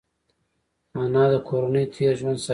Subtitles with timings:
[1.01, 2.49] انا د کورنۍ تېر ژوند ساتي